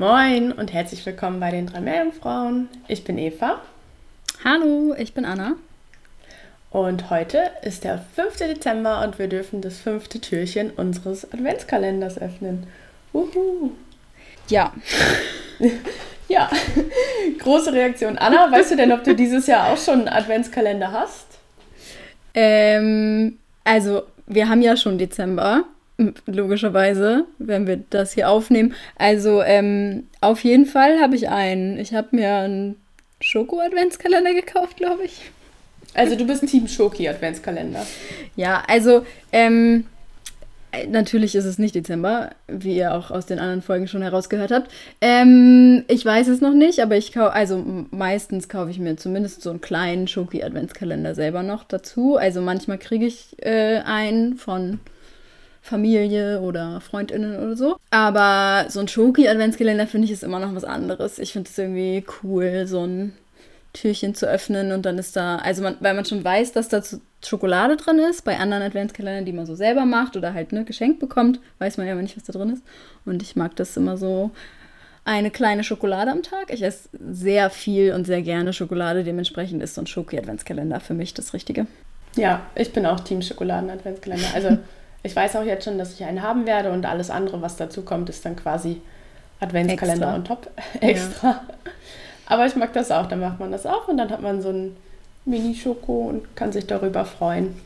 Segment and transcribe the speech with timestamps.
[0.00, 2.70] Moin und herzlich willkommen bei den drei Meerjungfrauen.
[2.88, 3.60] Ich bin Eva
[4.42, 5.56] Hallo, ich bin Anna.
[6.70, 8.38] und heute ist der 5.
[8.38, 12.66] Dezember und wir dürfen das fünfte Türchen unseres Adventskalenders öffnen.
[13.12, 13.72] Uhu.
[14.48, 14.72] Ja,
[16.28, 16.48] Ja,
[17.38, 18.16] große Reaktion.
[18.16, 21.26] Anna, weißt du denn, ob du dieses Jahr auch schon einen Adventskalender hast?
[22.32, 25.64] ähm, also wir haben ja schon Dezember,
[26.26, 28.74] logischerweise, wenn wir das hier aufnehmen.
[28.96, 31.78] Also ähm, auf jeden Fall habe ich einen.
[31.78, 32.76] Ich habe mir einen
[33.20, 35.30] Schoko-Adventskalender gekauft, glaube ich.
[35.94, 37.84] Also du bist Team Schoki Adventskalender.
[38.36, 39.84] Ja, also ähm,
[40.72, 44.52] äh, natürlich ist es nicht Dezember, wie ihr auch aus den anderen Folgen schon herausgehört
[44.52, 44.70] habt.
[45.00, 49.42] Ähm, ich weiß es noch nicht, aber ich kaufe, also meistens kaufe ich mir zumindest
[49.42, 52.16] so einen kleinen Schoki-Adventskalender selber noch dazu.
[52.16, 54.78] Also manchmal kriege ich äh, einen von
[55.62, 57.76] Familie oder FreundInnen oder so.
[57.90, 61.18] Aber so ein Schoki-Adventskalender finde ich ist immer noch was anderes.
[61.18, 63.12] Ich finde es irgendwie cool, so ein
[63.72, 66.82] Türchen zu öffnen und dann ist da, also man, weil man schon weiß, dass da
[67.24, 70.98] Schokolade drin ist, bei anderen Adventskalendern, die man so selber macht oder halt ne, geschenkt
[70.98, 72.64] bekommt, weiß man ja immer nicht, was da drin ist.
[73.04, 74.30] Und ich mag das immer so,
[75.04, 76.52] eine kleine Schokolade am Tag.
[76.52, 81.14] Ich esse sehr viel und sehr gerne Schokolade, dementsprechend ist so ein Schoki-Adventskalender für mich
[81.14, 81.66] das Richtige.
[82.16, 84.28] Ja, ich bin auch Team Schokoladen Adventskalender.
[84.34, 84.58] Also
[85.02, 87.82] ich weiß auch jetzt schon, dass ich einen haben werde und alles andere, was dazu
[87.82, 88.80] kommt, ist dann quasi
[89.40, 90.14] Adventskalender Extra.
[90.14, 90.50] on top.
[90.80, 91.40] Extra.
[92.26, 93.06] Aber ich mag das auch.
[93.06, 94.76] Dann macht man das auf und dann hat man so ein
[95.24, 97.60] Mini-Schoko und kann sich darüber freuen.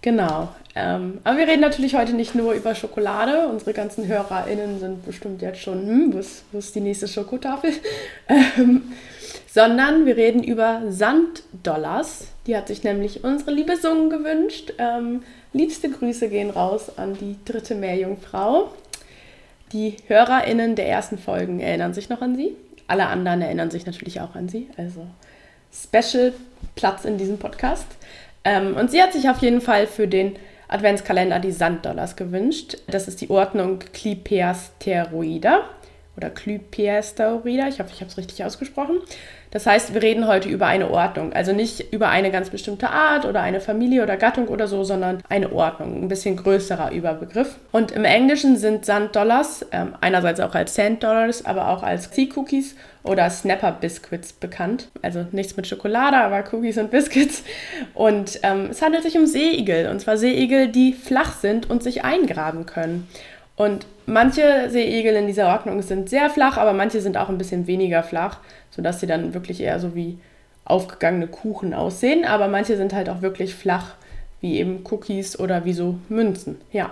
[0.00, 0.48] Genau.
[0.74, 3.48] Ähm, aber wir reden natürlich heute nicht nur über Schokolade.
[3.48, 7.70] Unsere ganzen HörerInnen sind bestimmt jetzt schon, hm, wo ist, wo ist die nächste Schokotafel?
[8.26, 8.92] Ähm,
[9.52, 12.28] sondern wir reden über Sanddollars.
[12.46, 14.72] Die hat sich nämlich unsere liebe Sung gewünscht.
[14.78, 15.22] Ähm,
[15.54, 18.70] liebste Grüße gehen raus an die dritte Meerjungfrau.
[19.72, 22.54] Die HörerInnen der ersten Folgen erinnern sich noch an sie.
[22.86, 24.68] Alle anderen erinnern sich natürlich auch an sie.
[24.76, 25.06] Also
[25.72, 26.34] Special
[26.74, 27.86] Platz in diesem Podcast.
[28.44, 30.36] Ähm, und sie hat sich auf jeden Fall für den
[30.68, 32.76] Adventskalender die Sanddollars gewünscht.
[32.88, 35.64] Das ist die Ordnung Clipeasteroida
[36.16, 37.68] oder Clypeasteroida.
[37.68, 39.00] Ich hoffe, ich habe es richtig ausgesprochen.
[39.54, 41.32] Das heißt, wir reden heute über eine Ordnung.
[41.32, 45.22] Also nicht über eine ganz bestimmte Art oder eine Familie oder Gattung oder so, sondern
[45.28, 46.02] eine Ordnung.
[46.02, 47.54] Ein bisschen größerer Überbegriff.
[47.70, 52.26] Und im Englischen sind Sanddollars ähm, einerseits auch als Sand Dollars, aber auch als Sea
[52.34, 54.88] Cookies oder Snapper Biscuits bekannt.
[55.02, 57.44] Also nichts mit Schokolade, aber Cookies und Biscuits.
[57.94, 59.88] Und ähm, es handelt sich um Seeigel.
[59.88, 63.06] Und zwar Seeigel, die flach sind und sich eingraben können.
[63.56, 67.66] Und manche Seeigel in dieser Ordnung sind sehr flach, aber manche sind auch ein bisschen
[67.66, 68.38] weniger flach,
[68.70, 70.18] sodass sie dann wirklich eher so wie
[70.64, 72.24] aufgegangene Kuchen aussehen.
[72.24, 73.94] Aber manche sind halt auch wirklich flach,
[74.40, 76.60] wie eben Cookies oder wie so Münzen.
[76.72, 76.90] Ja.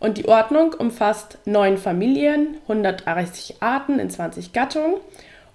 [0.00, 4.94] Und die Ordnung umfasst neun Familien, 130 Arten in 20 Gattungen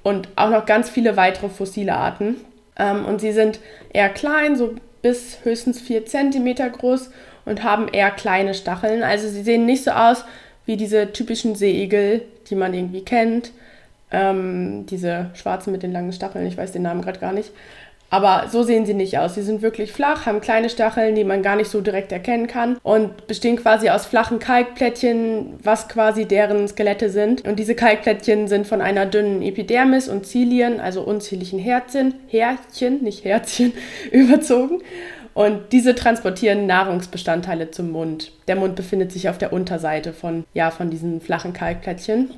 [0.03, 2.36] und auch noch ganz viele weitere fossile Arten.
[2.78, 3.59] Ähm, und sie sind
[3.92, 7.09] eher klein, so bis höchstens 4 cm groß
[7.46, 9.03] und haben eher kleine Stacheln.
[9.03, 10.25] Also sie sehen nicht so aus
[10.66, 13.51] wie diese typischen Seeigel, die man irgendwie kennt.
[14.12, 17.51] Ähm, diese schwarzen mit den langen Stacheln, ich weiß den Namen gerade gar nicht.
[18.13, 19.33] Aber so sehen sie nicht aus.
[19.33, 22.77] Sie sind wirklich flach, haben kleine Stacheln, die man gar nicht so direkt erkennen kann
[22.83, 27.48] und bestehen quasi aus flachen Kalkplättchen, was quasi deren Skelette sind.
[27.48, 33.25] Und diese Kalkplättchen sind von einer dünnen Epidermis und Zilien, also unzähligen Herzchen, Härchen, nicht
[33.25, 33.74] Herzchen,
[34.12, 34.83] überzogen.
[35.33, 38.31] Und diese transportieren Nahrungsbestandteile zum Mund.
[38.47, 42.31] Der Mund befindet sich auf der Unterseite von, ja, von diesen flachen Kalkplättchen.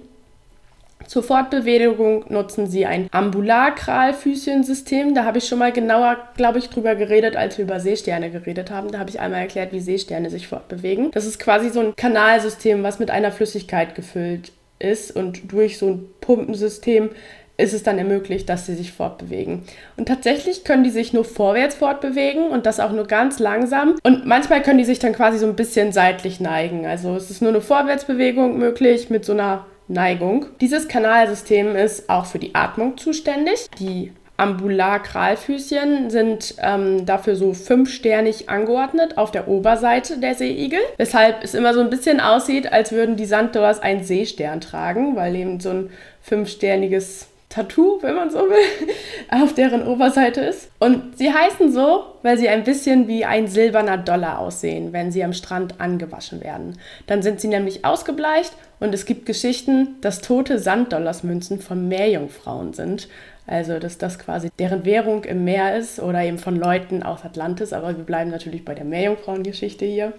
[1.08, 5.14] Zur Fortbewegung nutzen sie ein Ambularkralfüßchensystem.
[5.14, 8.72] Da habe ich schon mal genauer, glaube ich, drüber geredet, als wir über Seesterne geredet
[8.72, 8.92] haben.
[8.92, 11.12] Da habe ich einmal erklärt, wie Seesterne sich fortbewegen.
[11.12, 15.90] Das ist quasi so ein Kanalsystem, was mit einer Flüssigkeit gefüllt ist und durch so
[15.90, 17.12] ein Pumpensystem
[17.58, 19.64] ist es dann ermöglicht, dass sie sich fortbewegen.
[19.98, 23.96] Und tatsächlich können die sich nur vorwärts fortbewegen und das auch nur ganz langsam.
[24.04, 26.86] Und manchmal können die sich dann quasi so ein bisschen seitlich neigen.
[26.86, 30.48] Also es ist nur eine Vorwärtsbewegung möglich mit so einer Neigung.
[30.62, 33.70] Dieses Kanalsystem ist auch für die Atmung zuständig.
[33.80, 41.54] Die Ambulakralfüßchen sind ähm, dafür so fünfsternig angeordnet auf der Oberseite der Seeigel, weshalb es
[41.54, 45.70] immer so ein bisschen aussieht, als würden die Sanddolors einen Seestern tragen, weil eben so
[45.70, 45.90] ein
[46.22, 48.90] fünfsterniges Tattoo, wenn man so will,
[49.32, 50.70] auf deren Oberseite ist.
[50.80, 55.24] Und sie heißen so, weil sie ein bisschen wie ein silberner Dollar aussehen, wenn sie
[55.24, 56.78] am Strand angewaschen werden.
[57.08, 63.08] Dann sind sie nämlich ausgebleicht und es gibt Geschichten, dass tote Sanddollarsmünzen von Meerjungfrauen sind.
[63.48, 67.74] Also, dass das quasi deren Währung im Meer ist oder eben von Leuten aus Atlantis.
[67.74, 70.14] Aber wir bleiben natürlich bei der Meerjungfrauengeschichte hier.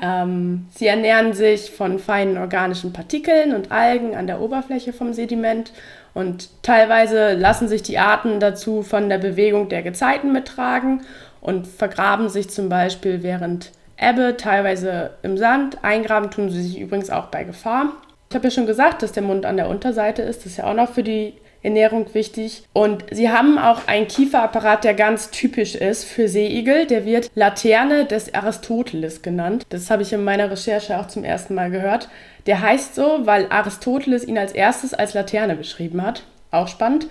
[0.00, 5.72] Ähm, sie ernähren sich von feinen organischen Partikeln und Algen an der Oberfläche vom Sediment
[6.18, 11.02] und teilweise lassen sich die Arten dazu von der Bewegung der Gezeiten mittragen
[11.40, 15.84] und vergraben sich zum Beispiel während Ebbe, teilweise im Sand.
[15.84, 17.92] Eingraben tun sie sich übrigens auch bei Gefahr.
[18.30, 20.40] Ich habe ja schon gesagt, dass der Mund an der Unterseite ist.
[20.40, 21.34] Das ist ja auch noch für die
[21.68, 22.64] Ernährung wichtig.
[22.72, 26.86] Und sie haben auch einen Kieferapparat, der ganz typisch ist für Seeigel.
[26.86, 29.64] Der wird Laterne des Aristoteles genannt.
[29.68, 32.08] Das habe ich in meiner Recherche auch zum ersten Mal gehört.
[32.46, 36.24] Der heißt so, weil Aristoteles ihn als erstes als Laterne beschrieben hat.
[36.50, 37.06] Auch spannend.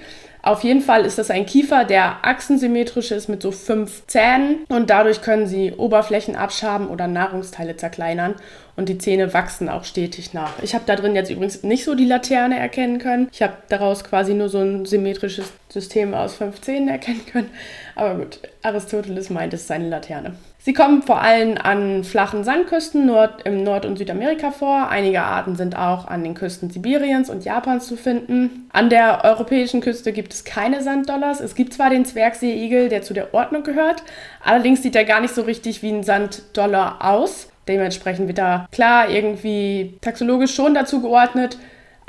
[0.48, 4.90] Auf jeden Fall ist das ein Kiefer, der achsensymmetrisch ist mit so fünf Zähnen und
[4.90, 8.34] dadurch können sie Oberflächen abschaben oder Nahrungsteile zerkleinern
[8.78, 10.54] und die Zähne wachsen auch stetig nach.
[10.64, 13.28] Ich habe da drin jetzt übrigens nicht so die Laterne erkennen können.
[13.34, 17.50] Ich habe daraus quasi nur so ein symmetrisches System aus fünf Zähnen erkennen können.
[17.96, 20.36] Aber gut, Aristoteles meint, es sei eine Laterne.
[20.68, 24.90] Sie kommen vor allem an flachen Sandküsten Nord im Nord- und Südamerika vor.
[24.90, 28.68] Einige Arten sind auch an den Küsten Sibiriens und Japans zu finden.
[28.74, 31.40] An der europäischen Küste gibt es keine Sanddollars.
[31.40, 34.04] Es gibt zwar den Zwergseeigel, der zu der Ordnung gehört,
[34.44, 37.48] allerdings sieht er gar nicht so richtig wie ein Sanddollar aus.
[37.70, 41.58] Dementsprechend wird er klar irgendwie taxologisch schon dazu geordnet,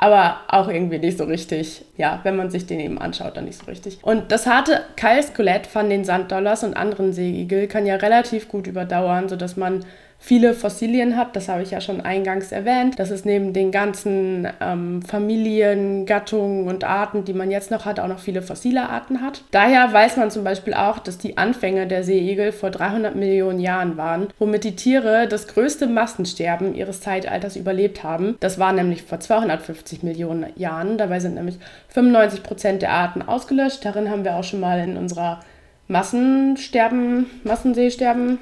[0.01, 1.85] aber auch irgendwie nicht so richtig.
[1.97, 3.99] Ja, wenn man sich den eben anschaut, dann nicht so richtig.
[4.01, 9.29] Und das harte Keilskelett von den Sanddollars und anderen Seeigel kann ja relativ gut überdauern,
[9.29, 9.85] sodass man
[10.19, 11.37] viele Fossilien hat.
[11.37, 12.99] Das habe ich ja schon eingangs erwähnt.
[12.99, 18.01] Das ist neben den ganzen ähm, Familien, Gattungen und Arten, die man jetzt noch hat,
[18.01, 19.45] auch noch viele fossile Arten hat.
[19.53, 23.97] Daher weiß man zum Beispiel auch, dass die Anfänge der Seeigel vor 300 Millionen Jahren
[23.97, 28.37] waren, womit die Tiere das größte Massensterben ihres Zeitalters überlebt haben.
[28.41, 30.99] Das war nämlich vor 250 Millionen Jahren.
[30.99, 33.85] Dabei sind nämlich 95 Prozent der Arten ausgelöscht.
[33.85, 35.41] Darin haben wir auch schon mal in unserer
[35.87, 38.39] Massensterben, Massenseesterben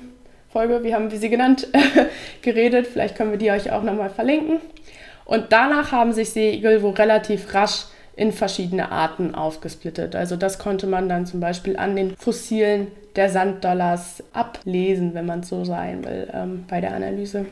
[0.56, 1.68] Folge, wie haben wir sie genannt,
[2.40, 2.86] geredet.
[2.86, 4.62] Vielleicht können wir die euch auch nochmal verlinken.
[5.26, 7.84] Und danach haben sich Seeigel wohl relativ rasch
[8.16, 10.16] in verschiedene Arten aufgesplittet.
[10.16, 12.86] Also das konnte man dann zum Beispiel an den Fossilen
[13.16, 17.44] der Sanddollars ablesen, wenn man so sein will, ähm, bei der Analyse.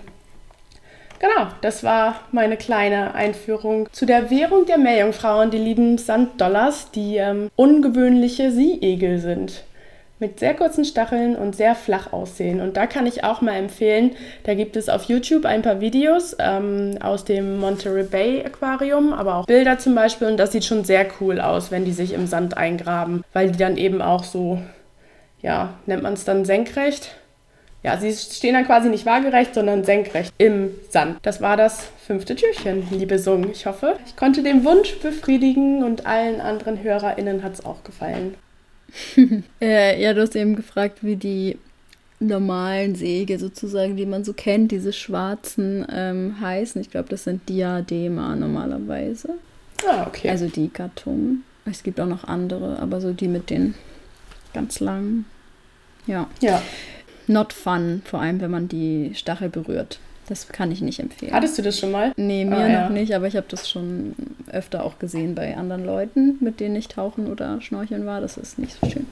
[1.18, 7.18] Genau, das war meine kleine Einführung zu der Währung der Meerjungfrauen, die lieben Sanddollars, die
[7.18, 9.62] ähm, ungewöhnliche Seeigel sind
[10.20, 12.60] mit sehr kurzen Stacheln und sehr flach aussehen.
[12.60, 14.12] Und da kann ich auch mal empfehlen,
[14.44, 19.36] da gibt es auf YouTube ein paar Videos ähm, aus dem Monterey Bay Aquarium, aber
[19.36, 20.28] auch Bilder zum Beispiel.
[20.28, 23.58] Und das sieht schon sehr cool aus, wenn die sich im Sand eingraben, weil die
[23.58, 24.60] dann eben auch so,
[25.42, 27.16] ja, nennt man es dann senkrecht?
[27.82, 31.18] Ja, sie stehen dann quasi nicht waagerecht, sondern senkrecht im Sand.
[31.20, 33.50] Das war das fünfte Türchen, liebe Sung.
[33.50, 38.36] Ich hoffe, ich konnte den Wunsch befriedigen und allen anderen HörerInnen hat es auch gefallen.
[39.60, 41.58] äh, ja, du hast eben gefragt, wie die
[42.20, 46.80] normalen Säge sozusagen, die man so kennt, diese schwarzen ähm, heißen.
[46.80, 49.30] Ich glaube, das sind Diadema normalerweise.
[49.86, 50.30] Ah, okay.
[50.30, 51.42] Also die Gattung.
[51.64, 53.74] Es gibt auch noch andere, aber so die mit den
[54.52, 55.24] ganz langen.
[56.06, 56.28] Ja.
[56.40, 56.62] Ja.
[57.26, 59.98] Not fun, vor allem wenn man die Stachel berührt.
[60.28, 61.32] Das kann ich nicht empfehlen.
[61.32, 62.12] Hattest du das schon mal?
[62.16, 64.14] Nee, mir oh, noch nicht, aber ich habe das schon
[64.54, 68.20] öfter auch gesehen bei anderen Leuten, mit denen ich tauchen oder schnorcheln war.
[68.20, 69.06] Das ist nicht so schön.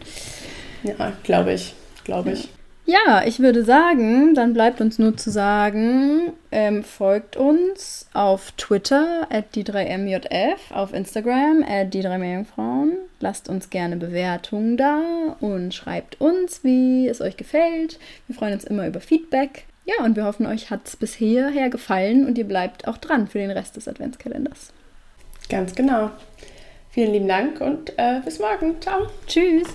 [0.82, 1.75] Ja, glaube ich.
[2.04, 2.49] Glaube ich.
[2.84, 9.28] Ja, ich würde sagen, dann bleibt uns nur zu sagen, ähm, folgt uns auf Twitter
[9.30, 12.94] at die3mjf, auf Instagram at die3meerjungfrauen.
[13.20, 18.00] Lasst uns gerne Bewertungen da und schreibt uns, wie es euch gefällt.
[18.26, 19.66] Wir freuen uns immer über Feedback.
[19.84, 23.28] Ja, und wir hoffen, euch hat es bis hierher gefallen und ihr bleibt auch dran
[23.28, 24.72] für den Rest des Adventskalenders.
[25.49, 26.11] Ganz genau.
[26.90, 28.80] Vielen lieben Dank und äh, bis morgen.
[28.80, 29.06] Ciao.
[29.26, 29.68] Tschüss.